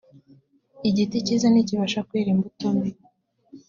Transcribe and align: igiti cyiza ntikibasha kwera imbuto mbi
igiti 0.89 1.17
cyiza 1.25 1.47
ntikibasha 1.49 2.05
kwera 2.07 2.29
imbuto 2.33 2.67
mbi 2.75 2.89